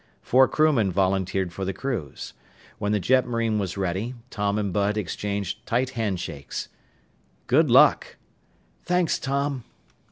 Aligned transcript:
Four 0.23 0.47
crewmen 0.47 0.91
volunteered 0.91 1.53
for 1.53 1.63
the 1.63 1.75
cruise. 1.75 2.33
When 2.79 2.91
the 2.91 2.99
jetmarine 2.99 3.59
was 3.59 3.77
ready, 3.77 4.15
Tom 4.31 4.57
and 4.57 4.73
Bud 4.73 4.97
exchanged 4.97 5.63
tight 5.67 5.91
handshakes. 5.91 6.69
"Good 7.45 7.69
luck!" 7.69 8.15
"Thanks, 8.83 9.19
Tom." 9.19 9.63